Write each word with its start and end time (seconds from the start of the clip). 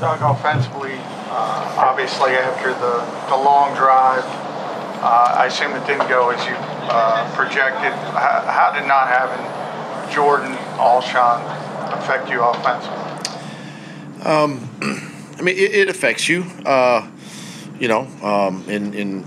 Doug, 0.00 0.22
offensively, 0.22 0.94
uh, 0.94 1.74
obviously 1.76 2.32
after 2.32 2.72
the, 2.72 3.04
the 3.28 3.36
long 3.36 3.74
drive, 3.74 4.24
uh, 5.02 5.34
I 5.36 5.46
assume 5.46 5.72
it 5.72 5.86
didn't 5.86 6.08
go 6.08 6.30
as 6.30 6.44
you 6.46 6.54
uh, 6.54 7.28
projected. 7.34 7.92
How, 7.92 8.42
how 8.46 8.72
did 8.72 8.86
not 8.86 9.08
having 9.08 10.14
Jordan 10.14 10.52
Alshon 10.78 11.42
affect 11.98 12.30
you 12.30 12.42
offensively? 12.42 12.98
I 15.38 15.42
mean, 15.42 15.56
it, 15.56 15.74
it 15.74 15.88
affects 15.88 16.28
you, 16.28 16.44
uh, 16.64 17.08
you 17.78 17.88
know, 17.88 18.02
um, 18.22 18.64
in, 18.68 18.94
in 18.94 19.24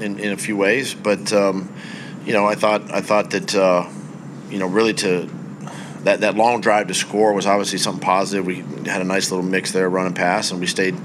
in 0.00 0.18
in 0.18 0.32
a 0.32 0.36
few 0.36 0.56
ways. 0.56 0.94
But 0.94 1.32
um, 1.32 1.72
you 2.24 2.32
know, 2.32 2.46
I 2.46 2.54
thought 2.54 2.90
I 2.92 3.00
thought 3.00 3.30
that 3.30 3.54
uh, 3.54 3.88
you 4.50 4.58
know 4.58 4.66
really 4.66 4.94
to 4.94 5.28
that 6.08 6.20
that 6.20 6.36
long 6.36 6.62
drive 6.62 6.88
to 6.88 6.94
score 6.94 7.34
was 7.34 7.46
obviously 7.46 7.78
something 7.78 8.00
positive. 8.02 8.46
We 8.46 8.56
had 8.88 9.02
a 9.02 9.04
nice 9.04 9.30
little 9.30 9.44
mix 9.44 9.72
there, 9.72 9.88
running 9.90 10.14
pass, 10.14 10.50
and 10.50 10.58
we 10.58 10.66
stayed 10.66 10.96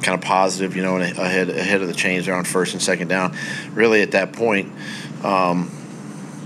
kind 0.00 0.16
of 0.16 0.20
positive, 0.20 0.76
you 0.76 0.82
know, 0.82 0.96
ahead 0.98 1.50
ahead 1.50 1.82
of 1.82 1.88
the 1.88 1.94
chains 1.94 2.26
there 2.26 2.36
on 2.36 2.44
first 2.44 2.72
and 2.72 2.80
second 2.80 3.08
down. 3.08 3.36
Really, 3.72 4.00
at 4.02 4.12
that 4.12 4.32
point, 4.32 4.72
um, 5.24 5.70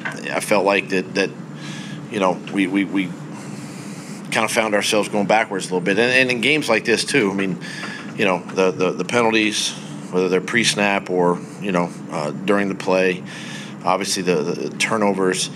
I 0.05 0.41
felt 0.41 0.65
like 0.65 0.89
that 0.89 1.15
that 1.17 1.31
you 2.11 2.21
know 2.21 2.41
we 2.53 2.67
we. 2.67 2.85
we 2.85 3.11
kind 4.31 4.45
of 4.45 4.53
found 4.53 4.75
ourselves 4.75 5.09
going 5.09 5.27
backwards 5.27 5.65
a 5.65 5.69
little 5.69 5.81
bit, 5.81 5.99
and, 5.99 6.13
and 6.13 6.31
in 6.31 6.43
games 6.43 6.69
like 6.69 6.85
this 6.85 7.03
too. 7.03 7.31
I 7.31 7.35
mean, 7.35 7.59
you 8.15 8.27
know, 8.27 8.41
the 8.41 8.71
the, 8.71 8.91
the 8.93 9.05
penalties, 9.05 9.73
whether 10.11 10.29
they're 10.29 10.43
pre-snap 10.43 11.09
or 11.09 11.41
you 11.63 11.73
know 11.73 11.91
uh, 12.11 12.31
during 12.33 12.69
the 12.69 12.75
play, 12.75 13.23
obviously 13.85 14.23
the, 14.23 14.43
the 14.43 14.77
turnovers, 14.77 15.49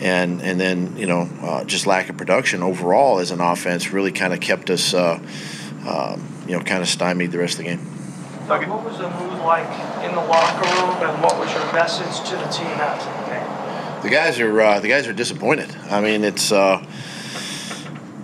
and 0.00 0.42
and 0.42 0.60
then 0.60 0.96
you 0.96 1.06
know 1.06 1.28
uh, 1.42 1.64
just 1.64 1.86
lack 1.86 2.08
of 2.08 2.16
production 2.16 2.62
overall 2.62 3.18
as 3.18 3.30
an 3.30 3.40
offense 3.40 3.92
really 3.92 4.12
kind 4.12 4.32
of 4.32 4.40
kept 4.40 4.70
us, 4.70 4.94
uh, 4.94 5.18
um, 5.86 6.26
you 6.46 6.56
know, 6.56 6.62
kind 6.62 6.82
of 6.82 6.88
stymied 6.88 7.32
the 7.32 7.38
rest 7.38 7.54
of 7.54 7.58
the 7.58 7.64
game. 7.64 7.80
Doug, 8.46 8.66
what 8.68 8.84
was 8.84 8.98
the 8.98 9.10
mood 9.10 9.40
like 9.40 9.66
in 10.04 10.14
the 10.14 10.20
locker 10.20 10.68
room, 10.76 11.10
and 11.10 11.22
what 11.22 11.38
was 11.38 11.52
your 11.52 11.72
message 11.72 12.28
to 12.28 12.36
the 12.36 12.46
team 12.46 12.66
after 12.66 13.10
the 13.22 13.30
game? 13.30 14.02
The 14.02 14.10
guys 14.10 14.38
are 14.38 14.60
uh, 14.60 14.80
the 14.80 14.88
guys 14.88 15.06
are 15.08 15.12
disappointed. 15.12 15.74
I 15.90 16.00
mean, 16.00 16.24
it's. 16.24 16.52
Uh, 16.52 16.84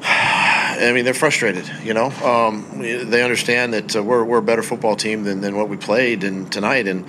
I 0.05 0.91
mean, 0.93 1.05
they're 1.05 1.15
frustrated. 1.15 1.71
You 1.85 1.95
know, 1.95 2.07
um, 2.25 2.81
they 2.81 3.23
understand 3.23 3.73
that 3.75 3.97
uh, 3.97 4.03
we're, 4.03 4.25
we're 4.25 4.39
a 4.39 4.43
better 4.43 4.65
football 4.65 4.97
team 4.97 5.23
than, 5.23 5.41
than 5.41 5.57
what 5.57 5.69
we 5.69 5.77
played 5.77 6.25
and 6.25 6.51
tonight, 6.51 6.89
and 6.89 7.07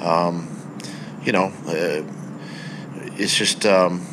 um, 0.00 0.48
you 1.24 1.32
know, 1.32 1.52
uh, 1.66 2.02
it's 3.20 3.36
just 3.36 3.66
um, 3.66 4.06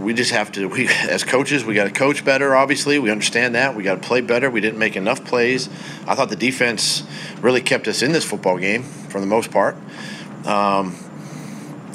we 0.00 0.14
just 0.14 0.32
have 0.32 0.52
to. 0.52 0.66
We 0.68 0.88
as 1.08 1.24
coaches, 1.24 1.64
we 1.64 1.74
got 1.74 1.84
to 1.84 1.90
coach 1.90 2.24
better. 2.24 2.54
Obviously, 2.54 2.98
we 2.98 3.10
understand 3.10 3.54
that. 3.54 3.76
We 3.76 3.82
got 3.82 4.02
to 4.02 4.06
play 4.06 4.20
better. 4.20 4.50
We 4.50 4.60
didn't 4.60 4.78
make 4.78 4.96
enough 4.96 5.24
plays. 5.24 5.68
I 6.06 6.14
thought 6.14 6.28
the 6.28 6.36
defense 6.36 7.04
really 7.40 7.60
kept 7.60 7.88
us 7.88 8.02
in 8.02 8.12
this 8.12 8.24
football 8.24 8.58
game 8.58 8.82
for 8.82 9.20
the 9.20 9.26
most 9.26 9.50
part. 9.50 9.76
Um, 10.44 10.96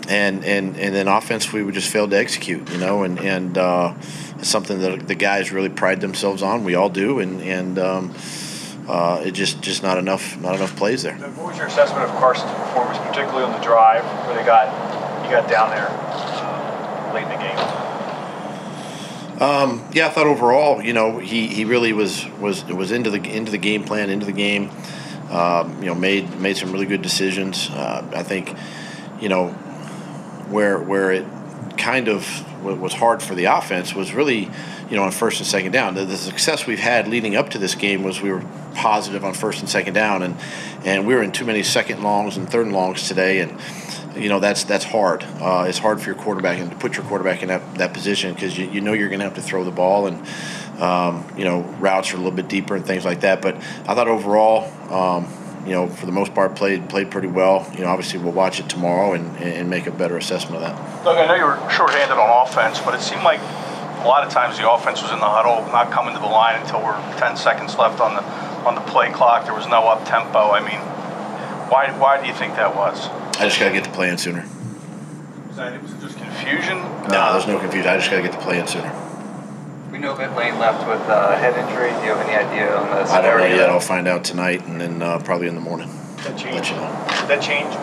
and, 0.08 0.46
and 0.46 0.78
and 0.78 0.96
then 0.96 1.08
offense, 1.10 1.52
we 1.52 1.70
just 1.72 1.92
failed 1.92 2.12
to 2.12 2.18
execute, 2.18 2.70
you 2.72 2.78
know, 2.78 3.04
and 3.04 3.20
and 3.20 3.58
uh, 3.58 3.94
it's 4.40 4.48
something 4.48 4.80
that 4.80 5.08
the 5.08 5.16
guys 5.16 5.52
really 5.52 5.70
pride 5.70 6.00
themselves 6.00 6.42
on. 6.42 6.64
We 6.64 6.76
all 6.76 6.90
do, 6.90 7.20
and 7.20 7.42
and 7.42 7.78
um, 7.78 8.16
uh, 8.88 9.22
it 9.26 9.32
just 9.32 9.62
just 9.62 9.84
not 9.84 9.98
enough 9.98 10.40
not 10.40 10.56
enough 10.56 10.78
plays 10.78 11.04
there. 11.04 11.16
What 11.16 11.48
was 11.48 11.58
your 11.58 11.68
assessment 11.68 12.04
of 12.06 12.12
Carson's 12.12 12.54
performance, 12.54 13.00
particularly 13.00 13.44
on 13.44 13.52
the 13.52 13.60
drive 13.60 14.06
where 14.28 14.38
they 14.38 14.46
got 14.46 14.87
you 15.28 15.36
got 15.36 15.50
down 15.50 15.70
there 15.72 15.90
late 17.14 17.24
in 17.24 17.30
the 17.30 17.36
game? 17.36 17.58
Um, 19.40 19.88
yeah, 19.94 20.08
I 20.08 20.10
thought 20.10 20.26
overall, 20.26 20.82
you 20.82 20.94
know, 20.94 21.20
he, 21.20 21.48
he 21.48 21.66
really 21.66 21.94
was 21.94 22.26
was 22.40 22.64
was 22.66 22.92
into 22.92 23.12
the 23.12 23.18
into 23.18 23.52
the 23.52 23.58
game 23.58 23.84
plan, 23.84 24.10
into 24.10 24.26
the 24.26 24.32
game. 24.32 24.72
Um, 25.30 25.80
you 25.80 25.88
know, 25.88 25.96
made 25.96 26.40
made 26.40 26.58
some 26.58 26.72
really 26.72 26.86
good 26.86 27.02
decisions. 27.02 27.70
Uh, 27.70 28.10
I 28.16 28.24
think, 28.24 28.56
you 29.20 29.30
know, 29.30 29.50
where 30.50 30.80
where 30.80 31.12
it 31.12 31.26
kind 31.78 32.08
of 32.08 32.26
was 32.64 32.94
hard 32.94 33.22
for 33.22 33.36
the 33.36 33.46
offense 33.46 33.94
was 33.94 34.14
really, 34.14 34.50
you 34.90 34.96
know, 34.96 35.04
on 35.04 35.12
first 35.12 35.40
and 35.40 35.48
second 35.48 35.72
down. 35.72 35.94
The, 35.94 36.06
the, 36.06 36.18
success 36.18 36.66
we've 36.66 36.80
had 36.80 37.08
leading 37.08 37.36
up 37.36 37.50
to 37.52 37.60
this 37.60 37.76
game 37.76 38.04
was 38.04 38.22
we 38.22 38.32
were 38.32 38.44
positive 38.74 39.24
on 39.24 39.34
first 39.34 39.60
and 39.60 39.70
second 39.70 39.94
down, 39.94 40.24
and 40.24 40.36
and 40.84 41.06
we 41.06 41.14
were 41.14 41.22
in 41.22 41.32
too 41.32 41.46
many 41.46 41.62
second 41.62 42.02
longs 42.02 42.38
and 42.38 42.50
third 42.50 42.68
longs 42.70 43.08
today, 43.08 43.42
and 43.42 43.60
you 44.20 44.30
know 44.30 44.40
that's 44.40 44.64
that's 44.64 44.86
hard. 44.86 45.24
Uh, 45.40 45.66
it's 45.68 45.78
hard 45.78 46.02
for 46.02 46.08
your 46.08 46.16
quarterback 46.16 46.60
and 46.60 46.72
to 46.72 46.78
put 46.78 46.96
your 46.96 47.06
quarterback 47.06 47.42
in 47.42 47.50
that, 47.50 47.76
that 47.76 47.94
position 47.94 48.34
because 48.34 48.58
you, 48.58 48.70
you 48.70 48.82
know 48.82 48.94
you're 48.94 49.10
going 49.10 49.20
to 49.20 49.26
have 49.26 49.36
to 49.36 49.42
throw 49.42 49.64
the 49.64 49.72
ball 49.72 50.08
and 50.08 50.26
um, 50.82 51.26
you 51.38 51.46
know 51.46 51.62
routes 51.80 52.12
are 52.14 52.16
a 52.16 52.20
little 52.20 52.32
bit 52.32 52.48
deeper 52.48 52.76
and 52.76 52.86
things 52.86 53.06
like 53.06 53.22
that. 53.22 53.42
But 53.42 53.56
I 53.56 53.96
thought 53.96 54.08
overall. 54.08 54.72
Um, 54.94 55.28
you 55.66 55.74
know, 55.74 55.90
for 55.90 56.06
the 56.06 56.14
most 56.14 56.34
part, 56.34 56.56
played 56.56 56.88
played 56.88 57.12
pretty 57.12 57.28
well. 57.28 57.70
You 57.74 57.82
know, 57.82 57.90
obviously 57.90 58.20
we'll 58.20 58.32
watch 58.32 58.62
it 58.62 58.70
tomorrow 58.70 59.12
and, 59.12 59.36
and 59.44 59.70
make 59.70 59.86
a 59.86 59.92
better 59.92 60.16
assessment 60.16 60.56
of 60.56 60.62
that. 60.62 61.04
Doug, 61.04 61.18
I 61.18 61.28
know 61.28 61.36
you 61.36 61.44
were 61.44 61.70
shorthanded 61.70 62.18
on 62.18 62.48
offense, 62.48 62.80
but 62.80 62.96
it 62.96 63.02
seemed 63.02 63.24
like 63.24 63.42
a 63.42 64.08
lot 64.08 64.24
of 64.24 64.32
times 64.32 64.58
the 64.58 64.72
offense 64.72 65.02
was 65.02 65.12
in 65.12 65.20
the 65.20 65.28
huddle, 65.28 65.70
not 65.74 65.92
coming 65.92 66.16
to 66.16 66.22
the 66.22 66.28
line 66.28 66.62
until 66.62 66.82
we're 66.82 66.96
10 67.20 67.36
seconds 67.36 67.76
left 67.78 68.00
on 68.00 68.16
the 68.16 68.24
on 68.64 68.76
the 68.76 68.82
play 68.82 69.12
clock. 69.12 69.44
There 69.44 69.54
was 69.54 69.68
no 69.68 69.84
up 69.88 70.08
tempo. 70.08 70.52
I 70.52 70.62
mean, 70.62 70.80
why 71.68 71.92
why 72.00 72.22
do 72.22 72.28
you 72.28 72.34
think 72.34 72.56
that 72.56 72.74
was? 72.74 73.10
I 73.40 73.46
just 73.46 73.60
got 73.60 73.68
to 73.68 73.74
get 73.74 73.84
to 73.84 73.92
playing 73.92 74.18
sooner. 74.18 74.46
Was, 75.48 75.58
that, 75.58 75.82
was 75.82 75.94
it 75.94 76.02
just 76.02 76.18
confusion? 76.18 76.78
No, 77.10 77.34
there's 77.34 77.48
no 77.48 77.60
confusion. 77.60 77.88
I 77.90 77.98
just 77.98 78.10
got 78.10 78.18
to 78.18 78.24
get 78.24 78.32
to 78.34 78.40
playing 78.40 78.68
sooner. 78.68 78.92
We 79.92 80.00
know 80.00 80.16
that 80.18 80.36
Lane 80.36 80.58
left 80.60 80.88
with 80.88 81.02
a 81.08 81.38
head 81.38 81.56
injury. 81.58 81.90
Do 81.90 82.06
you 82.06 82.14
have 82.16 82.28
any 82.28 82.36
idea 82.36 82.76
on 82.76 82.90
the 82.90 83.12
I 83.12 83.22
don't 83.22 83.40
know 83.40 83.46
yet. 83.46 83.70
I'll 83.70 83.80
find 83.80 84.08
out 84.08 84.24
tonight 84.24 84.66
and 84.66 84.82
then 84.82 85.02
uh, 85.02 85.20
probably 85.20 85.48
in 85.48 85.56
the 85.56 85.62
morning. 85.62 85.88
That 86.18 86.32
Let 86.32 86.38
change? 86.38 86.70
you 86.70 86.76
know. 86.76 87.06
Did 87.22 87.28
that 87.30 87.42
change 87.42 87.74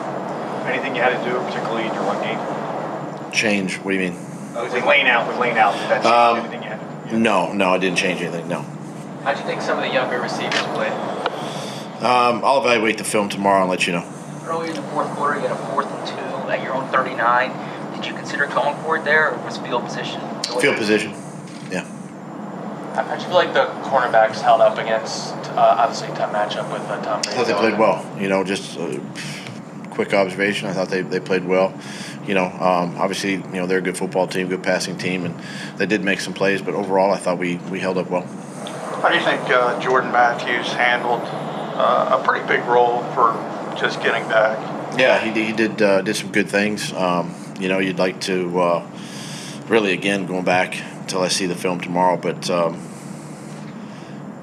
anything 0.67 0.95
you 0.97 1.03
had 1.03 1.17
to 1.23 1.31
do, 1.31 1.39
particularly 1.47 1.87
in 1.87 1.95
your 1.95 2.03
run 2.03 2.23
game? 2.23 3.33
Change? 3.33 3.77
What 3.79 3.93
do 3.93 3.99
you 3.99 4.11
mean? 4.11 4.19
With 4.55 4.85
Lane 4.85 5.07
out, 5.07 5.27
with 5.29 5.39
Lane 5.39 5.57
out, 5.57 5.73
did 5.73 5.91
that 5.91 6.03
change 6.03 6.07
Um, 6.07 6.39
anything 6.39 6.63
you 6.63 6.69
had 6.69 7.05
to 7.05 7.11
do? 7.11 7.19
No, 7.19 7.53
no, 7.53 7.71
I 7.71 7.79
didn't 7.79 7.99
change 7.99 8.21
anything. 8.23 8.49
No. 8.49 8.61
How'd 9.25 9.39
you 9.39 9.45
think 9.45 9.63
some 9.63 9.79
of 9.79 9.85
the 9.85 9.93
younger 9.93 10.21
receivers 10.21 10.61
played? 10.75 10.93
Um, 12.03 12.45
I'll 12.45 12.61
evaluate 12.61 12.99
the 12.99 13.05
film 13.05 13.29
tomorrow 13.29 13.63
and 13.63 13.71
let 13.71 13.87
you 13.87 13.95
know. 13.95 14.05
Early 14.47 14.69
in 14.69 14.77
the 14.77 14.83
fourth 14.83 15.09
quarter, 15.17 15.37
you 15.37 15.47
had 15.47 15.53
a 15.53 15.67
fourth 15.73 15.87
and 15.87 16.07
two 16.07 16.51
at 16.51 16.63
your 16.63 16.75
own 16.75 16.87
39. 16.89 17.97
Did 17.97 18.07
you 18.07 18.13
consider 18.13 18.47
going 18.47 18.77
for 18.83 18.99
it 18.99 19.05
there, 19.05 19.31
or 19.31 19.39
was 19.45 19.57
field 19.57 19.85
position? 19.85 20.21
Field 20.61 20.77
position. 20.77 21.13
Yeah. 21.71 21.85
How'd 22.95 23.21
you 23.21 23.27
feel 23.27 23.35
like 23.37 23.55
the 23.55 23.67
cornerbacks 23.89 24.41
held 24.43 24.61
up 24.61 24.77
against, 24.77 25.33
uh, 25.51 25.77
obviously, 25.79 26.09
tough 26.09 26.33
matchup 26.33 26.71
with 26.71 26.83
uh, 26.83 27.03
Tom 27.03 27.21
I 27.21 27.23
thought 27.23 27.47
they 27.47 27.55
played 27.55 27.79
well. 27.79 28.05
You 28.21 28.29
know, 28.29 28.45
just 28.45 28.79
uh, 28.79 29.01
quick 29.91 30.13
observation. 30.13 30.69
I 30.69 30.75
thought 30.75 30.89
they, 30.91 31.01
they 31.01 31.21
played 31.21 31.45
well. 31.45 31.75
You 32.27 32.35
know, 32.35 32.45
um, 32.45 32.97
obviously, 32.99 33.33
you 33.33 33.39
know 33.39 33.67
they're 33.67 33.79
a 33.79 33.83
good 33.83 33.97
football 33.97 34.27
team, 34.27 34.49
good 34.49 34.63
passing 34.63 34.99
team, 34.99 35.25
and 35.25 35.35
they 35.79 35.87
did 35.87 36.05
make 36.05 36.21
some 36.21 36.35
plays. 36.35 36.61
But 36.61 36.75
overall, 36.75 37.13
I 37.13 37.17
thought 37.17 37.39
we, 37.39 37.57
we 37.71 37.81
held 37.81 37.97
up 37.97 38.11
well. 38.11 38.27
How 39.03 39.09
do 39.09 39.17
you 39.17 39.25
think 39.25 39.43
uh, 39.49 39.81
Jordan 39.81 40.13
Matthews 40.13 40.73
handled 40.73 41.23
uh, 41.25 42.21
a 42.21 42.25
pretty 42.27 42.47
big 42.47 42.65
role 42.65 43.03
for 43.15 43.33
just 43.85 44.03
getting 44.03 44.27
back? 44.29 44.99
Yeah, 44.99 45.19
he, 45.21 45.45
he 45.45 45.53
did 45.53 45.81
uh, 45.83 46.01
did 46.03 46.17
some 46.17 46.33
good 46.33 46.49
things. 46.49 46.93
Um, 46.93 47.35
you 47.61 47.69
know, 47.69 47.79
you'd 47.81 47.99
like 47.99 48.21
to 48.23 48.59
uh, 48.61 48.87
really 49.69 49.93
again 49.93 50.27
going 50.27 50.45
back 50.45 50.75
until 51.01 51.21
I 51.23 51.29
see 51.29 51.47
the 51.47 51.55
film 51.55 51.81
tomorrow, 51.81 52.17
but 52.17 52.49
um, 52.49 52.81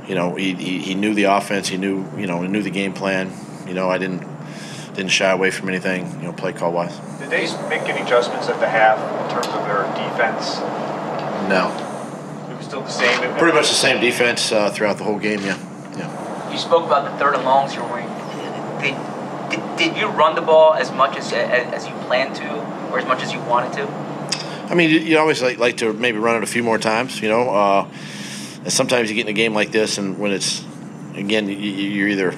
you 0.07 0.13
know 0.15 0.35
he, 0.35 0.53
he, 0.53 0.79
he 0.79 0.93
knew 0.95 1.13
the 1.13 1.23
offense. 1.23 1.67
He 1.69 1.77
knew 1.77 2.05
you 2.17 2.27
know 2.27 2.41
he 2.41 2.47
knew 2.47 2.61
the 2.61 2.69
game 2.69 2.93
plan. 2.93 3.31
You 3.67 3.73
know, 3.73 3.89
I 3.89 3.97
didn't 3.97 4.23
didn't 4.93 5.11
shy 5.11 5.31
away 5.31 5.49
from 5.51 5.69
anything. 5.69 6.05
You 6.19 6.27
know, 6.27 6.33
play 6.33 6.53
call 6.53 6.71
wise. 6.71 6.95
Did 7.19 7.29
they 7.29 7.43
make 7.69 7.81
any 7.89 8.01
adjustments 8.01 8.47
at 8.47 8.59
the 8.59 8.67
half 8.67 8.99
in 8.99 9.31
terms 9.33 9.47
of 9.47 9.65
their 9.65 9.83
defense? 9.95 10.59
No, 11.49 11.71
It 12.51 12.57
was 12.57 12.65
still 12.67 12.81
the 12.81 12.89
same. 12.89 13.17
pretty 13.37 13.55
much 13.55 13.69
the 13.69 13.75
same 13.75 13.99
defense 13.99 14.51
uh, 14.51 14.69
throughout 14.69 14.97
the 14.97 15.03
whole 15.03 15.17
game. 15.17 15.39
Yeah, 15.39 15.57
yeah. 15.97 16.51
You 16.51 16.57
spoke 16.57 16.85
about 16.85 17.09
the 17.11 17.17
third 17.17 17.33
and 17.35 17.43
longs 17.43 17.73
you 17.73 17.81
were 17.81 17.87
running. 17.87 18.07
Did, 18.81 18.95
did, 19.51 19.77
did 19.77 19.97
you 19.97 20.07
run 20.07 20.35
the 20.35 20.41
ball 20.41 20.73
as 20.73 20.91
much 20.91 21.17
as, 21.17 21.31
as, 21.33 21.85
you 21.85 21.93
planned 22.05 22.35
to, 22.37 22.91
or 22.91 22.99
as 22.99 23.05
much 23.05 23.21
as 23.21 23.31
you 23.31 23.39
wanted 23.41 23.73
to? 23.73 23.87
I 24.71 24.75
mean, 24.75 24.89
you, 24.89 25.17
always 25.17 25.41
like, 25.41 25.57
like 25.57 25.77
to 25.77 25.93
maybe 25.93 26.17
run 26.17 26.37
it 26.37 26.43
a 26.43 26.47
few 26.47 26.63
more 26.63 26.77
times, 26.77 27.21
you 27.21 27.29
know. 27.29 27.49
Uh, 27.49 27.87
and 28.63 28.71
sometimes 28.71 29.09
you 29.09 29.15
get 29.15 29.25
in 29.25 29.29
a 29.29 29.33
game 29.33 29.53
like 29.53 29.71
this, 29.71 29.97
and 29.97 30.17
when 30.17 30.31
it's, 30.31 30.63
again, 31.15 31.49
you, 31.49 31.55
you're 31.55 32.07
either 32.07 32.33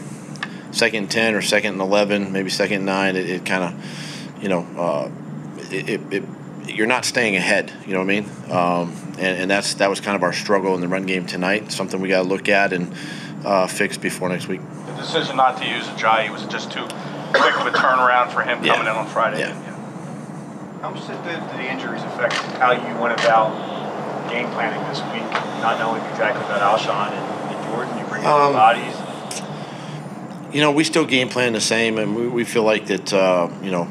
second 0.71 1.11
10 1.11 1.35
or 1.35 1.41
second 1.41 1.73
and 1.73 1.81
11, 1.81 2.31
maybe 2.31 2.49
second 2.49 2.85
9, 2.85 3.15
it, 3.15 3.29
it 3.29 3.45
kind 3.45 3.63
of, 3.63 4.43
you 4.43 4.49
know, 4.49 4.61
uh, 4.77 5.11
it, 5.71 5.89
it, 5.89 6.13
it, 6.13 6.23
you're 6.67 6.87
not 6.87 7.05
staying 7.05 7.35
ahead, 7.35 7.71
you 7.85 7.93
know 7.93 7.99
what 7.99 8.09
I 8.09 8.21
mean? 8.21 8.25
Um, 8.49 9.03
and, 9.19 9.41
and 9.41 9.51
that's 9.51 9.75
that 9.75 9.89
was 9.89 9.99
kind 9.99 10.15
of 10.15 10.23
our 10.23 10.33
struggle 10.33 10.73
in 10.75 10.81
the 10.81 10.87
run 10.87 11.05
game 11.05 11.25
tonight, 11.25 11.71
something 11.71 12.01
we 12.01 12.09
got 12.09 12.23
to 12.23 12.27
look 12.27 12.49
at 12.49 12.73
and 12.73 12.93
uh, 13.45 13.67
fix 13.67 13.97
before 13.97 14.29
next 14.29 14.47
week. 14.47 14.61
The 15.03 15.19
decision 15.19 15.35
not 15.35 15.57
to 15.57 15.67
use 15.67 15.83
Ajayi 15.87 16.29
was 16.31 16.45
just 16.45 16.71
too 16.71 16.85
quick 17.33 17.59
of 17.59 17.67
a 17.67 17.71
turnaround 17.71 18.31
for 18.31 18.41
him 18.41 18.63
Yeah. 18.63 18.75
coming 18.75 18.87
in 18.87 18.95
on 18.97 19.05
Friday. 19.05 19.39
Yeah. 19.39 19.51
How 20.81 20.91
much 20.91 21.05
did 21.05 21.17
the, 21.25 21.33
did 21.33 21.59
the 21.59 21.69
injuries 21.69 22.01
affect 22.03 22.35
how 22.55 22.71
you 22.71 22.97
went 23.01 23.19
about 23.19 23.51
game 24.29 24.49
planning 24.51 24.81
this 24.87 25.01
week, 25.11 25.29
not 25.61 25.77
knowing 25.77 26.01
exactly 26.11 26.41
about 26.45 26.61
Alshon 26.79 27.11
and, 27.11 27.53
and 27.53 27.65
Jordan? 27.69 27.97
You 27.99 28.05
bring 28.05 28.21
in 28.23 28.27
Um, 28.29 28.53
bodies. 28.53 28.95
You 30.55 30.61
know, 30.61 30.71
we 30.71 30.85
still 30.85 31.05
game 31.05 31.27
plan 31.27 31.51
the 31.51 31.59
same, 31.61 31.97
and 31.97 32.15
we, 32.15 32.27
we 32.29 32.43
feel 32.45 32.63
like 32.63 32.85
that. 32.85 33.11
Uh, 33.13 33.49
you 33.61 33.71
know, 33.71 33.89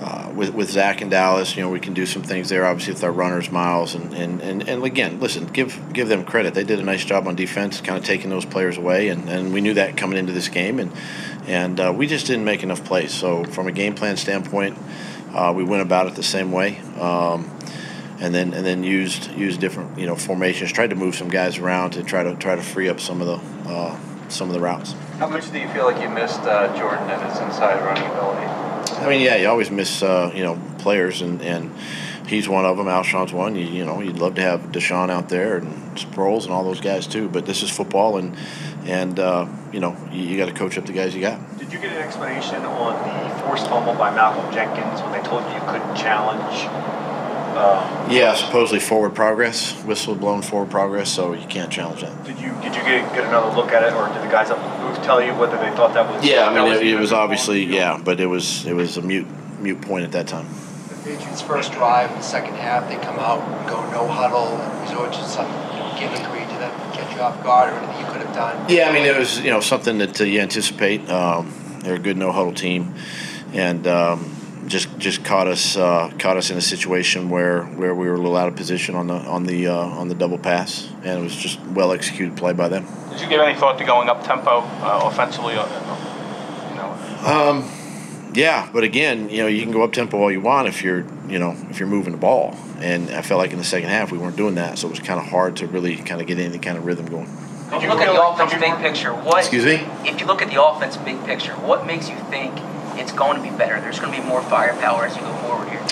uh, 0.00 0.32
with 0.34 0.54
with 0.54 0.70
Zach 0.70 1.00
and 1.00 1.10
Dallas, 1.10 1.56
you 1.56 1.62
know, 1.62 1.68
we 1.68 1.80
can 1.80 1.94
do 1.94 2.06
some 2.06 2.22
things 2.22 2.48
there. 2.48 2.64
Obviously, 2.64 2.94
with 2.94 3.04
our 3.04 3.12
runners, 3.12 3.50
Miles, 3.50 3.94
and 3.94 4.14
and, 4.14 4.40
and, 4.40 4.68
and 4.68 4.84
again, 4.84 5.20
listen, 5.20 5.46
give 5.46 5.78
give 5.92 6.08
them 6.08 6.24
credit. 6.24 6.54
They 6.54 6.64
did 6.64 6.78
a 6.78 6.82
nice 6.82 7.04
job 7.04 7.26
on 7.26 7.34
defense, 7.34 7.80
kind 7.80 7.98
of 7.98 8.04
taking 8.04 8.30
those 8.30 8.44
players 8.44 8.78
away, 8.78 9.08
and, 9.08 9.28
and 9.28 9.52
we 9.52 9.60
knew 9.60 9.74
that 9.74 9.96
coming 9.96 10.18
into 10.18 10.32
this 10.32 10.48
game, 10.48 10.78
and 10.78 10.92
and 11.46 11.80
uh, 11.80 11.92
we 11.94 12.06
just 12.06 12.26
didn't 12.26 12.44
make 12.44 12.62
enough 12.62 12.84
plays. 12.84 13.12
So 13.12 13.44
from 13.44 13.66
a 13.66 13.72
game 13.72 13.94
plan 13.94 14.16
standpoint, 14.16 14.78
uh, 15.34 15.52
we 15.54 15.64
went 15.64 15.82
about 15.82 16.06
it 16.06 16.14
the 16.14 16.22
same 16.22 16.52
way. 16.52 16.78
Um, 16.98 17.50
and 18.20 18.34
then 18.34 18.52
and 18.52 18.64
then 18.64 18.84
used 18.84 19.30
used 19.32 19.60
different 19.60 19.98
you 19.98 20.06
know 20.06 20.14
formations. 20.14 20.72
Tried 20.72 20.90
to 20.90 20.96
move 20.96 21.14
some 21.14 21.28
guys 21.28 21.58
around 21.58 21.92
to 21.92 22.02
try 22.02 22.22
to 22.22 22.34
try 22.36 22.54
to 22.54 22.62
free 22.62 22.88
up 22.88 23.00
some 23.00 23.20
of 23.20 23.26
the 23.26 23.70
uh, 23.70 23.98
some 24.28 24.48
of 24.48 24.54
the 24.54 24.60
routes. 24.60 24.92
How 25.18 25.28
much 25.28 25.50
do 25.50 25.58
you 25.58 25.68
feel 25.68 25.84
like 25.84 26.00
you 26.02 26.08
missed 26.08 26.40
uh, 26.40 26.74
Jordan 26.76 27.08
and 27.10 27.30
his 27.30 27.40
inside 27.40 27.82
running 27.84 28.04
ability? 28.10 28.59
I 29.00 29.08
mean, 29.08 29.20
yeah, 29.22 29.36
you 29.36 29.48
always 29.48 29.70
miss 29.70 30.02
uh, 30.02 30.30
you 30.34 30.42
know 30.42 30.60
players, 30.78 31.22
and, 31.22 31.40
and 31.42 31.70
he's 32.26 32.48
one 32.48 32.64
of 32.64 32.76
them. 32.76 32.86
Alshon's 32.86 33.32
one. 33.32 33.56
You, 33.56 33.66
you 33.66 33.84
know, 33.84 34.00
you'd 34.00 34.18
love 34.18 34.34
to 34.36 34.42
have 34.42 34.60
DeSean 34.72 35.10
out 35.10 35.28
there 35.28 35.56
and 35.56 35.96
Sproles 35.96 36.44
and 36.44 36.52
all 36.52 36.64
those 36.64 36.80
guys 36.80 37.06
too. 37.06 37.28
But 37.28 37.46
this 37.46 37.62
is 37.62 37.70
football, 37.70 38.16
and 38.18 38.36
and 38.84 39.18
uh, 39.18 39.46
you 39.72 39.80
know 39.80 39.96
you, 40.12 40.22
you 40.22 40.36
got 40.36 40.46
to 40.46 40.54
coach 40.54 40.78
up 40.78 40.86
the 40.86 40.92
guys 40.92 41.14
you 41.14 41.20
got. 41.20 41.58
Did 41.58 41.72
you 41.72 41.78
get 41.80 41.92
an 41.92 41.98
explanation 42.02 42.56
on 42.64 42.94
the 43.30 43.42
forced 43.42 43.68
fumble 43.68 43.94
by 43.94 44.14
Malcolm 44.14 44.52
Jenkins 44.52 45.00
when 45.02 45.12
they 45.12 45.22
told 45.28 45.44
you 45.44 45.54
you 45.54 45.60
couldn't 45.60 45.96
challenge? 45.96 46.66
Uh, 47.52 48.08
Yeah, 48.10 48.34
supposedly 48.34 48.78
forward 48.80 49.14
progress, 49.14 49.72
whistle 49.84 50.14
blown 50.14 50.40
forward 50.40 50.70
progress, 50.70 51.10
so 51.10 51.32
you 51.32 51.46
can't 51.48 51.70
challenge 51.70 52.02
that. 52.02 52.24
did 52.24 52.38
you 52.38 52.52
did 52.62 52.76
you 52.76 52.82
get, 52.82 53.12
get 53.12 53.24
another 53.24 53.54
look 53.56 53.72
at 53.72 53.82
it, 53.82 53.92
or 53.92 54.06
did 54.08 54.22
the 54.22 54.30
guys 54.30 54.50
up 54.50 54.58
in 54.58 54.64
the 54.64 54.70
booth 54.70 54.79
tell 54.96 55.22
you 55.22 55.32
whether 55.34 55.56
they 55.56 55.70
thought 55.76 55.94
that 55.94 56.12
was? 56.12 56.24
Yeah, 56.24 56.48
I 56.48 56.54
mean 56.54 56.72
it, 56.72 56.86
it 56.86 56.98
was 56.98 57.12
obviously 57.12 57.64
yeah, 57.64 58.00
but 58.02 58.20
it 58.20 58.26
was 58.26 58.66
it 58.66 58.74
was 58.74 58.96
a 58.96 59.02
mute 59.02 59.26
mute 59.60 59.80
point 59.80 60.04
at 60.04 60.12
that 60.12 60.26
time. 60.26 60.46
The 60.88 61.16
Patriots' 61.16 61.40
first 61.40 61.72
drive 61.72 62.10
in 62.10 62.16
the 62.16 62.22
second 62.22 62.54
half, 62.54 62.88
they 62.88 62.96
come 62.96 63.18
out 63.18 63.40
and 63.40 63.68
go 63.68 63.80
no 63.90 64.06
huddle 64.06 64.46
and 64.46 64.82
resort 64.82 65.12
to 65.12 65.24
some 65.24 65.46
you 65.46 65.78
know, 65.78 65.90
gimmickry. 65.96 66.48
to 66.48 66.58
that 66.58 66.94
catch 66.94 67.14
you 67.14 67.20
off 67.20 67.42
guard 67.42 67.72
or 67.72 67.76
anything 67.76 68.00
you 68.00 68.12
could 68.12 68.22
have 68.22 68.34
done? 68.34 68.66
Yeah, 68.68 68.88
I 68.88 68.92
mean 68.92 69.06
it 69.06 69.16
was 69.16 69.40
you 69.40 69.50
know 69.50 69.60
something 69.60 69.98
that 69.98 70.20
uh, 70.20 70.24
you 70.24 70.40
anticipate. 70.40 71.08
Um, 71.10 71.52
they're 71.80 71.94
a 71.94 71.98
good 71.98 72.16
no 72.16 72.32
huddle 72.32 72.52
team, 72.52 72.94
and 73.52 73.86
um, 73.86 74.36
just 74.70 74.96
just 74.98 75.24
caught 75.24 75.48
us 75.48 75.76
uh, 75.76 76.10
caught 76.18 76.36
us 76.36 76.50
in 76.50 76.56
a 76.56 76.60
situation 76.62 77.28
where, 77.28 77.64
where 77.64 77.94
we 77.94 78.06
were 78.08 78.14
a 78.14 78.18
little 78.18 78.36
out 78.36 78.48
of 78.48 78.54
position 78.56 78.94
on 78.94 79.08
the 79.08 79.14
on 79.14 79.44
the 79.44 79.66
uh, 79.66 79.74
on 79.74 80.08
the 80.08 80.14
double 80.14 80.38
pass, 80.38 80.88
and 81.04 81.18
it 81.18 81.22
was 81.22 81.34
just 81.34 81.60
well 81.66 81.92
executed 81.92 82.36
play 82.36 82.52
by 82.52 82.68
them. 82.68 82.86
Did 83.10 83.20
you 83.20 83.28
give 83.28 83.40
any 83.40 83.58
thought 83.58 83.76
to 83.78 83.84
going 83.84 84.08
up 84.08 84.24
tempo 84.24 84.60
uh, 84.60 85.00
offensively? 85.04 85.54
Uh, 85.56 85.66
you 86.70 86.76
know, 86.76 87.26
Um, 87.26 87.70
yeah, 88.32 88.70
but 88.72 88.84
again, 88.84 89.28
you 89.28 89.38
know 89.38 89.48
you 89.48 89.62
can 89.62 89.72
go 89.72 89.82
up 89.82 89.92
tempo 89.92 90.18
all 90.18 90.30
you 90.30 90.40
want 90.40 90.68
if 90.68 90.84
you're 90.84 91.04
you 91.28 91.38
know 91.40 91.56
if 91.68 91.80
you're 91.80 91.88
moving 91.88 92.12
the 92.12 92.18
ball, 92.18 92.56
and 92.78 93.10
I 93.10 93.22
felt 93.22 93.38
like 93.38 93.50
in 93.50 93.58
the 93.58 93.64
second 93.64 93.88
half 93.90 94.12
we 94.12 94.18
weren't 94.18 94.36
doing 94.36 94.54
that, 94.54 94.78
so 94.78 94.86
it 94.86 94.90
was 94.90 95.00
kind 95.00 95.18
of 95.18 95.26
hard 95.26 95.56
to 95.56 95.66
really 95.66 95.96
kind 95.96 96.20
of 96.20 96.28
get 96.28 96.38
any 96.38 96.58
kind 96.58 96.78
of 96.78 96.86
rhythm 96.86 97.06
going. 97.06 97.28
If 97.72 97.82
you 97.82 97.88
you 97.88 97.88
look 97.88 98.00
at 98.00 98.12
the 98.12 98.18
like- 98.18 98.40
offense 98.40 98.60
big 98.60 98.76
picture, 98.78 99.12
what? 99.12 99.38
Excuse 99.40 99.64
me. 99.64 99.84
If 100.08 100.20
you 100.20 100.26
look 100.26 100.42
at 100.42 100.48
the 100.48 100.62
offense 100.62 100.96
big 100.96 101.24
picture, 101.24 101.52
what 101.54 101.86
makes 101.86 102.08
you 102.08 102.16
think 102.30 102.54
it's 103.00 103.12
going 103.12 103.36
to 103.36 103.42
be 103.42 103.56
better? 103.56 103.80
There's 103.80 103.98
going 103.98 104.14
to 104.14 104.20
be 104.20 104.26
more 104.26 104.42
firepower 104.42 105.06
as 105.06 105.16
you 105.16 105.22
go 105.22 105.32
forward 105.38 105.68
here. 105.68 105.84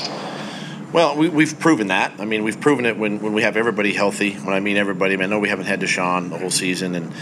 Well, 0.91 1.17
we, 1.17 1.29
we've 1.29 1.59
proven 1.59 1.89
that. 1.89 2.19
I 2.19 2.25
mean, 2.25 2.45
we've 2.45 2.59
proven 2.59 2.87
it 2.87 2.97
when, 2.97 3.21
when 3.21 3.35
we 3.35 3.43
have 3.43 3.59
everybody 3.59 3.93
healthy. 3.93 4.35
When 4.35 4.55
I 4.55 4.61
mean 4.61 4.79
everybody, 4.79 5.15
I, 5.15 5.17
mean, 5.19 5.25
I 5.25 5.29
know 5.29 5.39
we 5.39 5.51
haven't 5.51 5.67
had 5.67 5.81
DeSean 5.81 6.31
the 6.31 6.39
whole 6.39 6.51
season, 6.51 6.95
and 6.95 7.13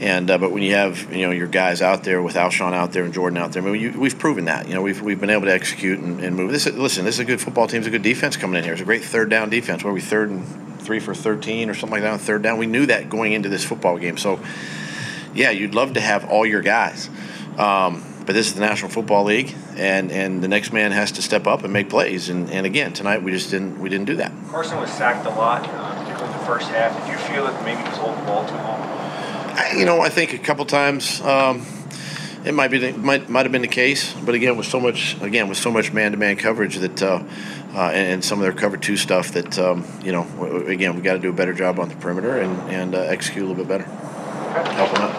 and 0.00 0.30
uh, 0.30 0.38
but 0.38 0.52
when 0.52 0.62
you 0.62 0.74
have 0.74 1.12
you 1.12 1.26
know 1.26 1.32
your 1.32 1.48
guys 1.48 1.82
out 1.82 2.04
there 2.04 2.22
with 2.22 2.36
Alshon 2.36 2.72
out 2.74 2.92
there 2.92 3.02
and 3.02 3.12
Jordan 3.12 3.36
out 3.38 3.50
there, 3.50 3.62
I 3.62 3.66
mean, 3.66 3.80
you, 3.80 3.98
we've 3.98 4.16
proven 4.16 4.44
that. 4.44 4.68
You 4.68 4.74
know, 4.74 4.82
we've, 4.82 5.02
we've 5.02 5.18
been 5.18 5.30
able 5.30 5.46
to 5.46 5.52
execute 5.52 5.98
and, 5.98 6.20
and 6.20 6.36
move. 6.36 6.52
This 6.52 6.68
is, 6.68 6.76
listen, 6.76 7.04
this 7.04 7.16
is 7.16 7.20
a 7.20 7.24
good 7.24 7.40
football 7.40 7.66
team. 7.66 7.78
It's 7.78 7.88
a 7.88 7.90
good 7.90 8.02
defense 8.02 8.36
coming 8.36 8.56
in 8.56 8.62
here. 8.62 8.74
It's 8.74 8.82
a 8.82 8.84
great 8.84 9.02
third 9.02 9.30
down 9.30 9.50
defense. 9.50 9.82
Where 9.82 9.92
we 9.92 10.00
third 10.00 10.30
and 10.30 10.80
three 10.80 11.00
for 11.00 11.12
thirteen 11.12 11.68
or 11.70 11.74
something 11.74 11.96
like 11.96 12.02
that 12.02 12.12
on 12.12 12.18
third 12.20 12.42
down. 12.42 12.56
We 12.56 12.66
knew 12.66 12.86
that 12.86 13.10
going 13.10 13.32
into 13.32 13.48
this 13.48 13.64
football 13.64 13.98
game. 13.98 14.16
So, 14.16 14.38
yeah, 15.34 15.50
you'd 15.50 15.74
love 15.74 15.94
to 15.94 16.00
have 16.00 16.30
all 16.30 16.46
your 16.46 16.62
guys. 16.62 17.10
Um, 17.58 18.04
but 18.24 18.34
this 18.34 18.46
is 18.46 18.54
the 18.54 18.60
National 18.60 18.90
Football 18.90 19.24
League, 19.24 19.54
and, 19.76 20.12
and 20.12 20.42
the 20.42 20.48
next 20.48 20.72
man 20.72 20.92
has 20.92 21.12
to 21.12 21.22
step 21.22 21.46
up 21.46 21.64
and 21.64 21.72
make 21.72 21.88
plays. 21.88 22.28
And, 22.28 22.50
and 22.50 22.66
again, 22.66 22.92
tonight 22.92 23.22
we 23.22 23.32
just 23.32 23.50
didn't 23.50 23.80
we 23.80 23.88
didn't 23.88 24.04
do 24.04 24.16
that. 24.16 24.32
Carson 24.50 24.78
was 24.78 24.92
sacked 24.92 25.26
a 25.26 25.30
lot, 25.30 25.66
uh, 25.66 25.94
particularly 25.94 26.32
in 26.32 26.38
the 26.38 26.44
first 26.44 26.68
half. 26.68 26.94
Did 27.00 27.12
you 27.12 27.18
feel 27.18 27.44
that 27.46 27.64
maybe 27.64 27.80
he 27.80 27.88
was 27.88 27.96
holding 27.96 28.20
the 28.20 28.26
ball 28.26 28.46
too 28.46 28.54
long? 28.54 28.80
I, 28.82 29.74
you 29.78 29.86
know, 29.86 30.00
I 30.02 30.10
think 30.10 30.34
a 30.34 30.38
couple 30.38 30.66
times 30.66 31.20
um, 31.22 31.66
it 32.44 32.52
might 32.52 32.70
be 32.70 32.78
the, 32.78 32.92
might 32.92 33.30
might 33.30 33.46
have 33.46 33.52
been 33.52 33.62
the 33.62 33.66
case, 33.66 34.12
but 34.12 34.34
again, 34.34 34.56
with 34.56 34.66
so 34.66 34.78
much 34.78 35.20
again 35.22 35.48
with 35.48 35.58
so 35.58 35.70
much 35.70 35.92
man-to-man 35.92 36.36
coverage 36.36 36.76
that 36.76 37.02
uh, 37.02 37.24
uh, 37.74 37.80
and, 37.80 38.12
and 38.12 38.24
some 38.24 38.38
of 38.38 38.42
their 38.42 38.52
cover 38.52 38.76
two 38.76 38.98
stuff 38.98 39.32
that 39.32 39.58
um, 39.58 39.84
you 40.04 40.12
know 40.12 40.24
w- 40.36 40.66
again 40.66 40.94
we 40.94 41.00
got 41.00 41.14
to 41.14 41.18
do 41.18 41.30
a 41.30 41.32
better 41.32 41.54
job 41.54 41.80
on 41.80 41.88
the 41.88 41.96
perimeter 41.96 42.38
and 42.38 42.70
and 42.70 42.94
uh, 42.94 42.98
execute 42.98 43.42
a 43.42 43.48
little 43.48 43.64
bit 43.64 43.68
better. 43.68 43.84
Help 43.84 44.92
them 44.92 45.02
out. 45.02 45.17